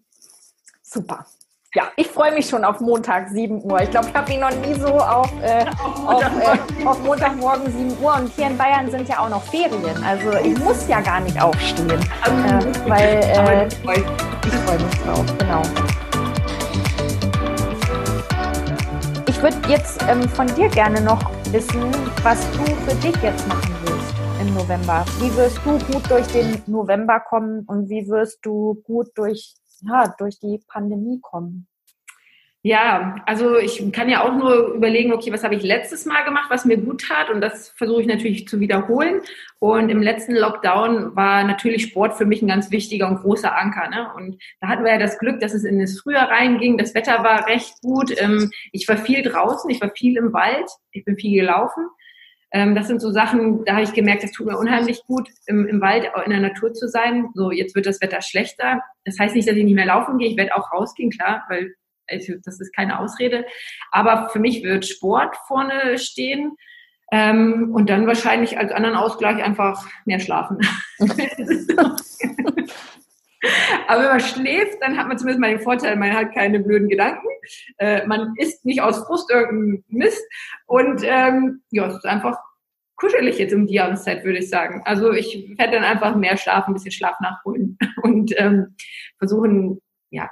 [0.82, 1.26] Super.
[1.74, 3.80] Ja, ich freue mich schon auf Montag 7 Uhr.
[3.80, 5.64] Ich glaube, ich habe mich noch nie so auf, äh,
[6.06, 8.14] auf, äh, auf, Montagmorgen 7 Uhr.
[8.16, 10.02] Und hier in Bayern sind ja auch noch Ferien.
[10.02, 11.90] Also ich muss ja gar nicht aufstehen.
[11.90, 15.62] Äh, weil äh, ich freue mich drauf, genau.
[19.40, 21.18] Ich würde jetzt ähm, von dir gerne noch
[21.50, 21.90] wissen,
[22.22, 25.02] was du für dich jetzt machen willst im November.
[25.18, 30.14] Wie wirst du gut durch den November kommen und wie wirst du gut durch ja,
[30.18, 31.69] durch die Pandemie kommen?
[32.62, 36.50] Ja, also ich kann ja auch nur überlegen, okay, was habe ich letztes Mal gemacht,
[36.50, 39.22] was mir gut tat und das versuche ich natürlich zu wiederholen.
[39.58, 43.88] Und im letzten Lockdown war natürlich Sport für mich ein ganz wichtiger und großer Anker.
[43.88, 44.12] Ne?
[44.14, 46.76] Und da hatten wir ja das Glück, dass es in das Frühjahr reinging.
[46.76, 48.12] Das Wetter war recht gut.
[48.20, 51.86] Ähm, ich war viel draußen, ich war viel im Wald, ich bin viel gelaufen.
[52.52, 55.66] Ähm, das sind so Sachen, da habe ich gemerkt, das tut mir unheimlich gut, im,
[55.66, 57.30] im Wald in der Natur zu sein.
[57.34, 58.82] So, jetzt wird das Wetter schlechter.
[59.06, 60.28] Das heißt nicht, dass ich nicht mehr laufen gehe.
[60.28, 61.74] Ich werde auch rausgehen, klar, weil
[62.10, 63.44] also, das ist keine Ausrede.
[63.90, 66.56] Aber für mich wird Sport vorne stehen.
[67.12, 70.58] Ähm, und dann wahrscheinlich als anderen Ausgleich einfach mehr schlafen.
[73.88, 76.88] Aber wenn man schläft, dann hat man zumindest mal den Vorteil, man hat keine blöden
[76.88, 77.26] Gedanken.
[77.78, 80.22] Äh, man isst nicht aus Frust irgendeinen Mist.
[80.66, 82.38] Und ähm, ja, es ist einfach
[82.96, 84.82] kuschelig jetzt um die Jahreszeit, würde ich sagen.
[84.84, 88.76] Also ich werde dann einfach mehr schlafen, ein bisschen Schlaf nachholen und ähm,
[89.18, 90.30] versuchen, ja,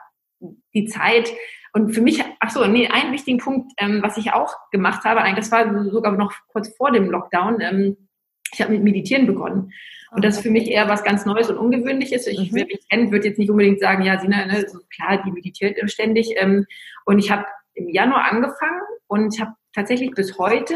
[0.75, 1.33] die Zeit
[1.73, 5.21] und für mich, ach so, nee, einen wichtigen Punkt, ähm, was ich auch gemacht habe,
[5.21, 8.09] eigentlich, das war sogar noch kurz vor dem Lockdown, ähm,
[8.53, 9.73] ich habe mit Meditieren begonnen.
[10.11, 12.27] Und das ist für mich eher was ganz Neues und Ungewöhnliches.
[12.27, 12.57] Ich, mhm.
[12.57, 15.79] wer mich kennt, wird jetzt nicht unbedingt sagen, ja, Sina, ne, so klar, die meditiert
[15.91, 16.33] ständig.
[16.37, 16.67] Ähm,
[17.05, 20.75] und ich habe im Januar angefangen und habe tatsächlich bis heute,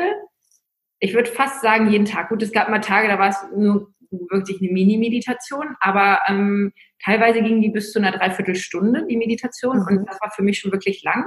[0.99, 2.29] ich würde fast sagen, jeden Tag.
[2.29, 3.93] Gut, es gab mal Tage, da war es nur
[4.31, 6.73] wirklich eine Mini-Meditation, aber ähm,
[7.05, 9.79] teilweise ging die bis zu einer Dreiviertelstunde, die Meditation.
[9.79, 9.87] Mhm.
[9.87, 11.27] Und das war für mich schon wirklich lang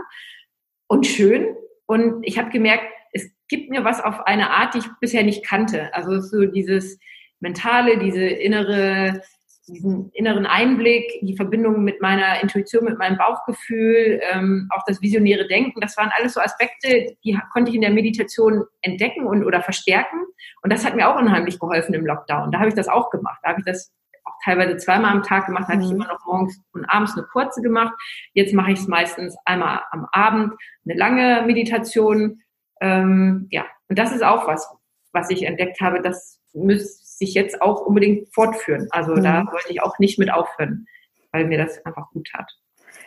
[0.87, 1.55] und schön.
[1.85, 5.45] Und ich habe gemerkt, es gibt mir was auf eine Art, die ich bisher nicht
[5.45, 5.93] kannte.
[5.93, 6.99] Also so dieses
[7.39, 9.21] Mentale, diese innere,
[9.67, 15.47] diesen inneren Einblick, die Verbindung mit meiner Intuition, mit meinem Bauchgefühl, ähm, auch das visionäre
[15.47, 19.62] Denken, das waren alles so Aspekte, die konnte ich in der Meditation entdecken und oder
[19.62, 20.19] verstärken.
[20.62, 22.51] Und das hat mir auch unheimlich geholfen im Lockdown.
[22.51, 23.39] Da habe ich das auch gemacht.
[23.43, 23.91] Da habe ich das
[24.25, 26.01] auch teilweise zweimal am Tag gemacht, da hatte ich mhm.
[26.01, 27.93] immer noch morgens und abends eine kurze gemacht.
[28.34, 30.54] Jetzt mache ich es meistens einmal am Abend,
[30.86, 32.41] eine lange Meditation.
[32.82, 34.67] Ähm, ja, und das ist auch was,
[35.12, 38.88] was ich entdeckt habe, das müsste sich jetzt auch unbedingt fortführen.
[38.91, 39.23] Also mhm.
[39.23, 40.88] da wollte ich auch nicht mit aufhören,
[41.32, 42.51] weil mir das einfach gut tat.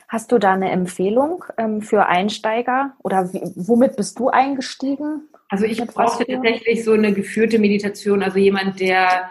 [0.09, 5.29] Hast du da eine Empfehlung ähm, für Einsteiger oder womit bist du eingestiegen?
[5.51, 9.31] Also ich brauchte tatsächlich so eine geführte Meditation, also jemand, der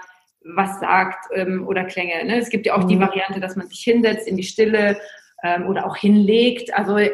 [0.56, 2.26] was sagt ähm, oder Klänge.
[2.26, 2.38] Ne?
[2.38, 2.90] Es gibt ja auch mhm.
[2.90, 5.00] die Variante, dass man sich hinsetzt in die Stille
[5.44, 7.12] ähm, oder auch hinlegt, also äh,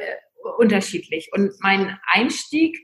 [0.58, 1.32] unterschiedlich.
[1.34, 2.78] Und mein Einstieg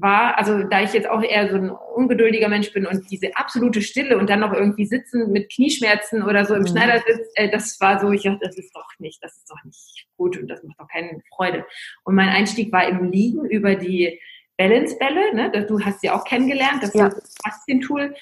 [0.00, 3.82] war, also da ich jetzt auch eher so ein ungeduldiger Mensch bin und diese absolute
[3.82, 6.68] Stille und dann noch irgendwie sitzen mit Knieschmerzen oder so im mhm.
[6.68, 10.06] Schneidersitz, äh, das war so, ich dachte, das ist doch nicht, das ist doch nicht
[10.16, 11.64] gut und das macht doch keine Freude.
[12.04, 14.20] Und mein Einstieg war im Liegen über die
[14.56, 15.66] Balance-Bälle, ne?
[15.66, 17.08] du hast sie auch kennengelernt, das ja.
[17.08, 18.14] ist das Faszientool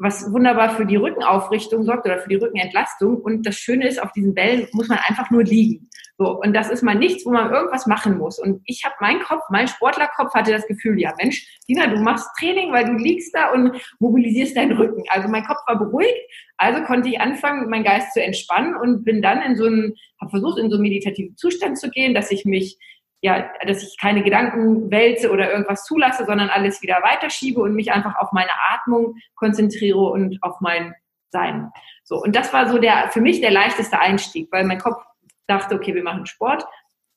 [0.00, 3.18] was wunderbar für die Rückenaufrichtung sorgt oder für die Rückenentlastung.
[3.18, 5.90] Und das Schöne ist, auf diesen Bällen muss man einfach nur liegen.
[6.16, 8.38] So, und das ist mal nichts, wo man irgendwas machen muss.
[8.38, 12.28] Und ich habe mein Kopf, mein Sportlerkopf hatte das Gefühl, ja Mensch, Dina, du machst
[12.38, 15.02] Training, weil du liegst da und mobilisierst deinen Rücken.
[15.08, 16.16] Also mein Kopf war beruhigt,
[16.56, 20.30] also konnte ich anfangen, meinen Geist zu entspannen und bin dann in so einen, habe
[20.30, 22.78] versucht, in so einen meditativen Zustand zu gehen, dass ich mich
[23.22, 27.92] ja, dass ich keine Gedanken wälze oder irgendwas zulasse, sondern alles wieder weiterschiebe und mich
[27.92, 30.94] einfach auf meine Atmung konzentriere und auf mein
[31.30, 31.70] Sein.
[32.02, 32.16] So.
[32.16, 35.02] Und das war so der, für mich der leichteste Einstieg, weil mein Kopf
[35.46, 36.64] dachte, okay, wir machen Sport.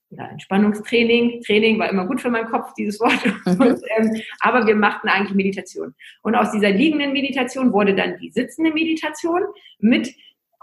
[0.10, 3.26] Ja, Entspannungstraining, Training war immer gut für meinen Kopf, dieses Wort.
[3.26, 3.62] Mhm.
[3.68, 5.96] Und, ähm, aber wir machten eigentlich Meditation.
[6.22, 9.42] Und aus dieser liegenden Meditation wurde dann die sitzende Meditation
[9.80, 10.14] mit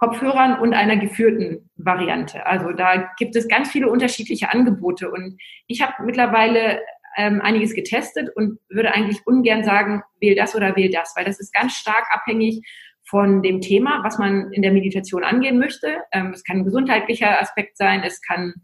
[0.01, 2.47] Kopfhörern und einer geführten Variante.
[2.47, 5.37] Also da gibt es ganz viele unterschiedliche Angebote und
[5.67, 6.81] ich habe mittlerweile
[7.19, 11.39] ähm, einiges getestet und würde eigentlich ungern sagen, wähl das oder wähl das, weil das
[11.39, 12.63] ist ganz stark abhängig
[13.05, 15.99] von dem Thema, was man in der Meditation angehen möchte.
[16.13, 18.55] Ähm, es kann ein gesundheitlicher Aspekt sein, es kann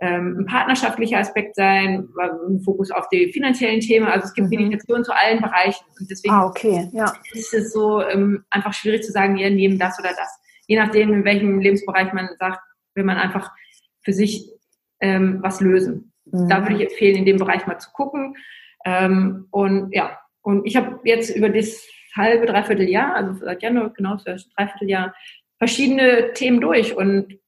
[0.00, 4.08] ähm, ein partnerschaftlicher Aspekt sein, ein Fokus auf die finanziellen Themen.
[4.08, 4.56] Also es gibt mhm.
[4.56, 5.84] Meditation zu allen Bereichen.
[6.00, 6.88] Und deswegen ah, okay.
[6.92, 7.12] ja.
[7.32, 11.12] ist es so ähm, einfach schwierig zu sagen, wir nehmen das oder das je nachdem,
[11.12, 12.60] in welchem Lebensbereich man sagt,
[12.94, 13.50] will man einfach
[14.02, 14.48] für sich
[15.00, 16.12] ähm, was lösen.
[16.26, 16.48] Mhm.
[16.48, 18.36] Da würde ich empfehlen, in dem Bereich mal zu gucken.
[18.84, 21.84] Ähm, und ja, und ich habe jetzt über das
[22.16, 25.12] halbe, dreiviertel Jahr, also seit Januar, genau, das Dreivierteljahr,
[25.58, 27.40] verschiedene Themen durch und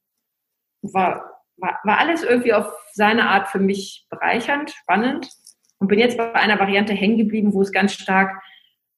[0.81, 5.29] war, war, war alles irgendwie auf seine Art für mich bereichernd, spannend
[5.79, 8.43] und bin jetzt bei einer Variante hängen geblieben, wo es ganz stark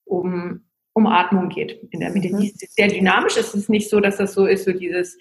[0.04, 0.65] um
[0.96, 2.40] um Atmung geht in der Medizin.
[2.40, 2.68] Mhm.
[2.70, 3.38] Sehr dynamisch.
[3.38, 5.18] Es ist nicht so, dass das so ist, so dieses,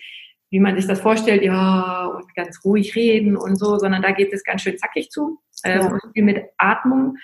[0.51, 4.33] wie man sich das vorstellt, ja, und ganz ruhig reden und so, sondern da geht
[4.33, 5.41] es ganz schön zackig zu.
[5.65, 5.99] Ähm, ja.
[6.13, 7.17] viel mit Atmung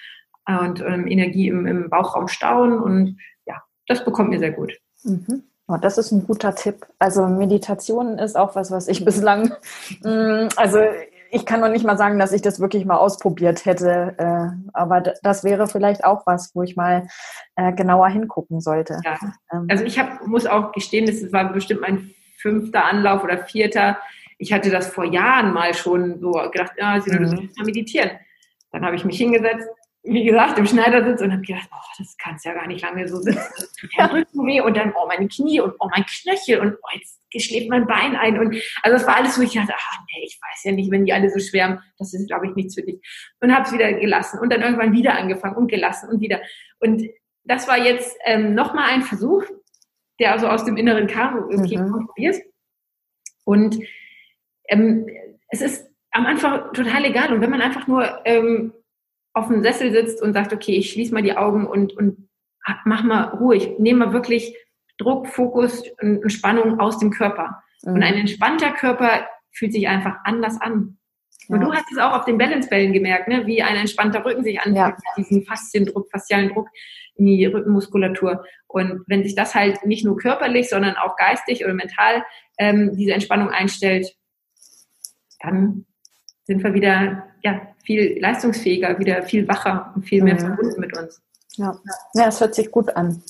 [0.46, 4.76] und ähm, Energie im, im, Bauchraum stauen und ja, das bekommt mir sehr gut.
[5.04, 5.44] Mhm.
[5.68, 6.86] Oh, das ist ein guter Tipp.
[6.98, 9.52] Also Meditation ist auch was, was ich bislang,
[10.02, 10.78] mm, also
[11.30, 15.00] ich kann noch nicht mal sagen, dass ich das wirklich mal ausprobiert hätte, äh, aber
[15.22, 17.06] das wäre vielleicht auch was, wo ich mal
[17.56, 19.00] äh, genauer hingucken sollte.
[19.04, 19.18] Ja.
[19.52, 19.66] Ähm.
[19.68, 23.98] Also ich hab, muss auch gestehen, das war bestimmt mein fünfter Anlauf oder vierter.
[24.38, 27.50] Ich hatte das vor Jahren mal schon so gedacht, ja, Sie müssen mhm.
[27.56, 28.10] mal meditieren.
[28.72, 29.68] Dann habe ich mich hingesetzt,
[30.02, 33.18] wie gesagt, im Schneidersitz und habe gedacht, oh, das kannst ja gar nicht lange so
[33.18, 33.66] sitzen.
[33.98, 37.20] Ja Rücken weh und dann, oh, meine Knie und oh, mein Knöchel und oh, jetzt
[37.38, 38.38] schläft mein Bein ein.
[38.38, 41.04] Und also das war alles, wo ich dachte, ach nee, ich weiß ja nicht, wenn
[41.04, 43.00] die alle so schwärmen, das ist, glaube ich, nichts für dich.
[43.40, 46.40] Und habe es wieder gelassen und dann irgendwann wieder angefangen und gelassen und wieder.
[46.78, 47.02] Und
[47.44, 49.44] das war jetzt ähm, nochmal ein Versuch,
[50.18, 52.06] der also aus dem Inneren kam, okay, mhm.
[52.06, 52.40] probier's.
[53.44, 53.78] Und
[54.68, 55.06] ähm,
[55.48, 57.32] es ist am Anfang total egal.
[57.32, 58.72] Und wenn man einfach nur ähm,
[59.32, 62.28] auf dem Sessel sitzt und sagt, okay, ich schließe mal die Augen und, und
[62.84, 64.56] mach mal ruhig, nehme mal wirklich
[64.98, 67.62] Druck, Fokus und Spannung aus dem Körper.
[67.82, 67.94] Mhm.
[67.94, 70.98] Und ein entspannter Körper fühlt sich einfach anders an.
[71.48, 71.56] Ja.
[71.56, 73.46] Und du hast es auch auf den Balancebällen gemerkt, ne?
[73.46, 74.96] wie ein entspannter Rücken sich anfühlt, ja.
[75.16, 76.68] diesen Fasziendruck, faszialen Druck
[77.16, 78.44] in die Rückenmuskulatur.
[78.66, 82.24] Und wenn sich das halt nicht nur körperlich, sondern auch geistig oder mental
[82.58, 84.14] ähm, diese Entspannung einstellt,
[85.40, 85.86] dann
[86.50, 90.40] sind wir wieder ja, viel leistungsfähiger, wieder viel wacher und viel mehr mhm.
[90.40, 91.22] verbunden mit uns.
[91.52, 91.76] Ja.
[92.14, 93.22] ja, das hört sich gut an.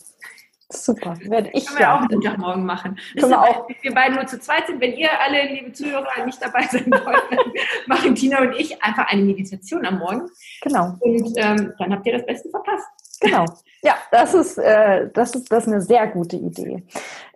[0.72, 1.98] Super, werde ich Können wir ja.
[1.98, 2.98] auch Montagmorgen machen.
[3.18, 3.68] Können wir auch.
[3.68, 4.80] wir beide nur zu zweit sind.
[4.80, 7.52] Wenn ihr alle, liebe Zuhörer, nicht dabei sein wollt, dann
[7.86, 10.30] machen Tina und ich einfach eine Meditation am Morgen.
[10.62, 10.96] Genau.
[11.00, 12.86] Und ähm, dann habt ihr das Beste verpasst.
[13.20, 13.44] Genau.
[13.82, 16.82] Ja, das ist, äh, das ist, das ist eine sehr gute Idee.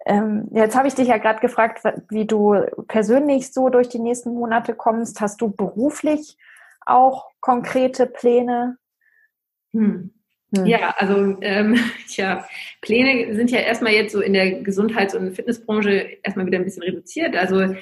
[0.07, 2.55] Ähm, jetzt habe ich dich ja gerade gefragt, wie du
[2.89, 5.21] persönlich so durch die nächsten Monate kommst.
[5.21, 6.37] Hast du beruflich
[6.85, 8.77] auch konkrete Pläne?
[9.73, 10.13] Hm.
[10.55, 10.67] Hm.
[10.67, 12.47] Ja, also ähm, tja,
[12.83, 16.83] Pläne sind ja erstmal jetzt so in der Gesundheits- und Fitnessbranche erstmal wieder ein bisschen
[16.83, 17.37] reduziert.
[17.37, 17.75] Also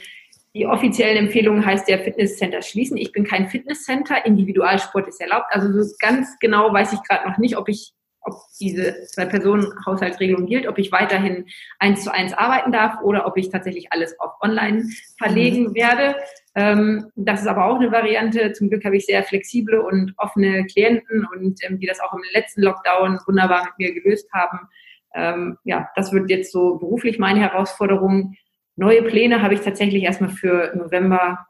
[0.54, 2.96] die offiziellen Empfehlungen heißt ja Fitnesscenter schließen.
[2.98, 5.46] Ich bin kein Fitnesscenter, Individualsport ist erlaubt.
[5.50, 10.68] Also so ganz genau weiß ich gerade noch nicht, ob ich ob diese Zwei-Personen-Haushaltsregelung gilt,
[10.68, 11.46] ob ich weiterhin
[11.78, 14.84] eins zu eins arbeiten darf oder ob ich tatsächlich alles auf online
[15.18, 15.74] verlegen mhm.
[15.74, 16.16] werde.
[16.54, 18.52] Ähm, das ist aber auch eine Variante.
[18.52, 22.22] Zum Glück habe ich sehr flexible und offene Klienten und ähm, die das auch im
[22.32, 24.68] letzten Lockdown wunderbar mit mir gelöst haben.
[25.14, 28.36] Ähm, ja, das wird jetzt so beruflich meine Herausforderung.
[28.76, 31.46] Neue Pläne habe ich tatsächlich erstmal für November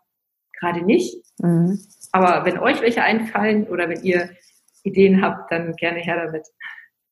[0.59, 1.25] gerade nicht.
[1.39, 1.79] Mhm.
[2.13, 4.31] Aber wenn euch welche einfallen oder wenn ihr
[4.83, 6.47] Ideen habt, dann gerne her damit.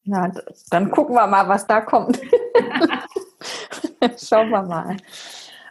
[0.03, 0.31] Ja,
[0.71, 2.21] dann gucken wir mal, was da kommt.
[4.19, 4.97] Schauen wir mal.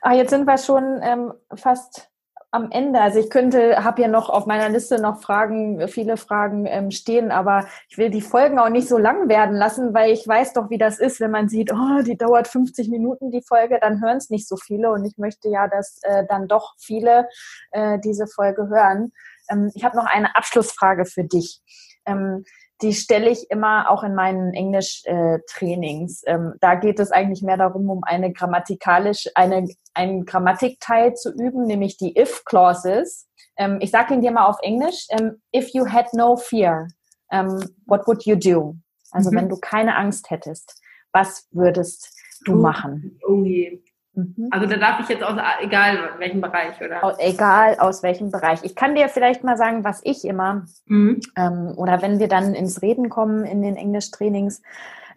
[0.02, 2.10] Ah, jetzt sind wir schon ähm, fast
[2.52, 3.00] am Ende.
[3.00, 7.32] Also ich könnte, habe ja noch auf meiner Liste noch Fragen, viele Fragen ähm, stehen,
[7.32, 10.70] aber ich will die Folgen auch nicht so lang werden lassen, weil ich weiß doch,
[10.70, 14.18] wie das ist, wenn man sieht, oh, die dauert 50 Minuten die Folge, dann hören
[14.18, 17.28] es nicht so viele und ich möchte ja, dass äh, dann doch viele
[17.72, 19.12] äh, diese Folge hören.
[19.50, 21.62] Ähm, ich habe noch eine Abschlussfrage für dich.
[22.06, 22.44] Ähm,
[22.82, 26.24] die stelle ich immer auch in meinen Englisch-Trainings.
[26.24, 31.32] Äh, ähm, da geht es eigentlich mehr darum, um eine grammatikalisch, eine, einen Grammatikteil zu
[31.34, 33.28] üben, nämlich die if-Clauses.
[33.58, 35.08] Ähm, ich sage ihn dir mal auf Englisch.
[35.10, 36.88] Ähm, if you had no fear,
[37.32, 38.76] um, what would you do?
[39.12, 39.36] Also mhm.
[39.36, 42.16] wenn du keine Angst hättest, was würdest
[42.46, 43.20] du machen?
[43.28, 43.82] Oh je.
[44.20, 44.50] Mhm.
[44.52, 47.16] Also da darf ich jetzt aus, egal welchem Bereich, oder?
[47.20, 48.64] Egal aus welchem Bereich.
[48.64, 51.20] Ich kann dir vielleicht mal sagen, was ich immer, mhm.
[51.36, 54.62] ähm, oder wenn wir dann ins Reden kommen in den Englischtrainings,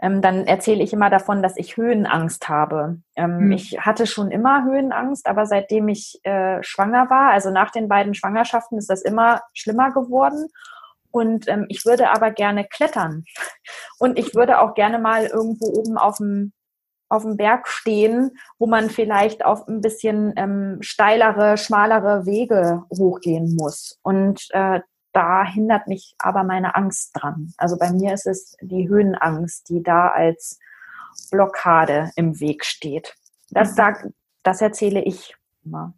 [0.02, 2.98] ähm, dann erzähle ich immer davon, dass ich Höhenangst habe.
[3.14, 3.52] Ähm, mhm.
[3.52, 8.14] Ich hatte schon immer Höhenangst, aber seitdem ich äh, schwanger war, also nach den beiden
[8.14, 10.48] Schwangerschaften, ist das immer schlimmer geworden.
[11.12, 13.24] Und ähm, ich würde aber gerne klettern.
[13.98, 16.52] Und ich würde auch gerne mal irgendwo oben auf dem
[17.12, 23.54] auf dem Berg stehen, wo man vielleicht auf ein bisschen ähm, steilere, schmalere Wege hochgehen
[23.54, 23.98] muss.
[24.02, 24.80] Und äh,
[25.12, 27.52] da hindert mich aber meine Angst dran.
[27.58, 30.58] Also bei mir ist es die Höhenangst, die da als
[31.30, 33.14] Blockade im Weg steht.
[33.50, 34.08] Das, sag,
[34.42, 35.92] das erzähle ich immer.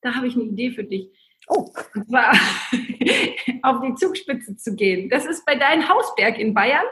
[0.00, 1.10] Da habe ich eine Idee für dich.
[1.46, 1.70] Oh.
[1.94, 2.32] Und zwar
[3.62, 5.08] auf die Zugspitze zu gehen.
[5.10, 6.86] Das ist bei deinem Hausberg in Bayern.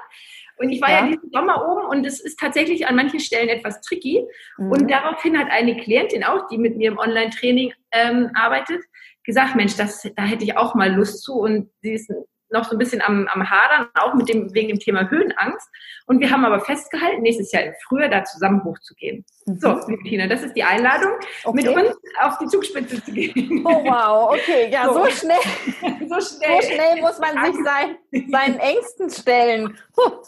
[0.59, 3.49] Und ich war ja, ja diesen Sommer oben und es ist tatsächlich an manchen Stellen
[3.49, 4.25] etwas tricky.
[4.57, 4.71] Mhm.
[4.71, 8.83] Und daraufhin hat eine Klientin auch, die mit mir im Online-Training ähm, arbeitet,
[9.25, 11.35] gesagt, Mensch, das, da hätte ich auch mal Lust zu.
[11.35, 12.11] Und sie ist
[12.51, 15.69] noch so ein bisschen am, am Hadern, auch mit dem, wegen dem Thema Höhenangst.
[16.07, 19.25] Und wir haben aber festgehalten, nächstes Jahr im Frühjahr da zusammen hochzugehen.
[19.47, 19.59] Mhm.
[19.59, 21.13] So, liebe Tina, das ist die Einladung,
[21.45, 21.57] okay.
[21.57, 23.63] mit uns auf die Zugspitze zu gehen.
[23.65, 25.37] Oh wow, okay, ja, so, so schnell,
[26.09, 27.97] so schnell, so schnell muss man sich sein,
[28.31, 29.79] seinen Ängsten stellen.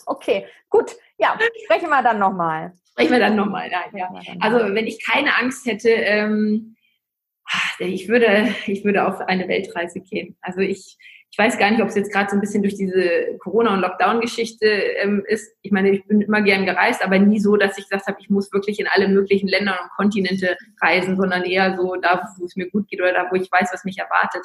[0.06, 2.72] Okay, gut, ja, sprechen wir dann nochmal.
[2.90, 4.10] Sprechen wir dann nochmal, nein, ja.
[4.40, 6.76] Also, wenn ich keine Angst hätte, ähm,
[7.78, 10.36] ich würde, ich würde auf eine Weltreise gehen.
[10.40, 10.98] Also ich,
[11.32, 13.80] ich weiß gar nicht, ob es jetzt gerade so ein bisschen durch diese Corona- und
[13.80, 15.56] Lockdown-Geschichte ähm, ist.
[15.62, 18.30] Ich meine, ich bin immer gern gereist, aber nie so, dass ich gesagt habe, ich
[18.30, 22.56] muss wirklich in alle möglichen Länder und Kontinente reisen, sondern eher so da, wo es
[22.56, 24.42] mir gut geht oder da, wo ich weiß, was mich erwartet.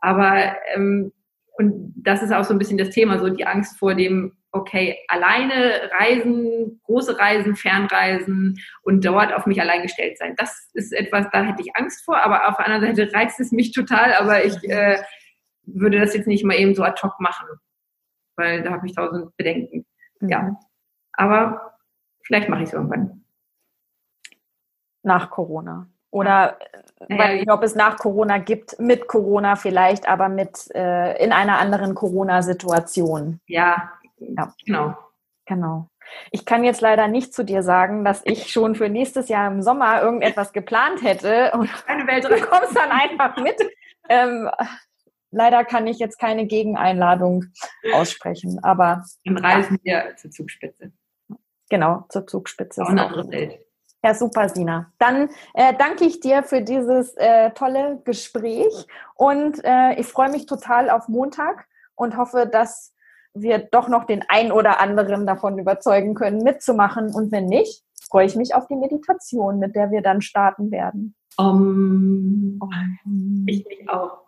[0.00, 1.12] Aber ähm,
[1.56, 4.98] und das ist auch so ein bisschen das Thema, so die Angst vor dem, okay,
[5.06, 10.34] alleine reisen, große Reisen, Fernreisen und dort auf mich allein gestellt sein.
[10.36, 13.52] Das ist etwas, da hätte ich Angst vor, aber auf der anderen Seite reizt es
[13.52, 14.98] mich total, aber ich äh,
[15.66, 17.46] würde das jetzt nicht mal eben so ad hoc machen,
[18.36, 19.86] weil da habe ich tausend Bedenken.
[20.20, 20.28] Mhm.
[20.28, 20.60] Ja,
[21.12, 21.78] aber
[22.22, 23.24] vielleicht mache ich es irgendwann.
[25.02, 25.86] Nach Corona.
[26.10, 26.58] Oder
[27.08, 27.18] ja.
[27.18, 31.58] weil ich, ob es nach Corona gibt, mit Corona vielleicht, aber mit äh, in einer
[31.58, 33.40] anderen Corona-Situation.
[33.46, 34.96] Ja, ja, genau.
[35.46, 35.88] Genau.
[36.30, 39.62] Ich kann jetzt leider nicht zu dir sagen, dass ich schon für nächstes Jahr im
[39.62, 43.56] Sommer irgendetwas geplant hätte und eine Welt, du kommst dann einfach mit.
[44.08, 44.50] Ähm,
[45.34, 47.46] leider kann ich jetzt keine Gegeneinladung
[47.92, 49.04] aussprechen, aber.
[49.24, 50.04] Dann reisen ja.
[50.04, 50.92] wir zur Zugspitze.
[51.70, 52.82] Genau, zur Zugspitze.
[52.82, 53.58] Auch eine Welt.
[54.04, 54.92] Ja, super, Sina.
[54.98, 60.44] Dann äh, danke ich dir für dieses äh, tolle Gespräch und äh, ich freue mich
[60.44, 62.92] total auf Montag und hoffe, dass
[63.32, 67.14] wir doch noch den ein oder anderen davon überzeugen können, mitzumachen.
[67.14, 71.14] Und wenn nicht, freue ich mich auf die Meditation, mit der wir dann starten werden.
[71.36, 72.60] Um.
[73.46, 74.18] Ich mich auch.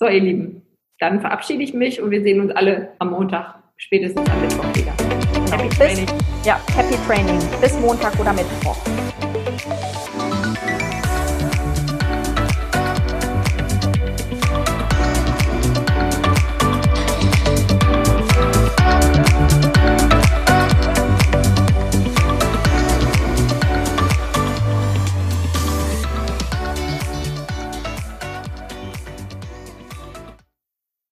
[0.00, 0.62] So, ihr Lieben,
[1.00, 4.92] dann verabschiede ich mich und wir sehen uns alle am Montag, spätestens am Mittwoch wieder.
[5.50, 6.06] Happy Training.
[6.44, 7.40] Ja, Happy Training.
[7.60, 8.76] Bis Montag oder Mittwoch.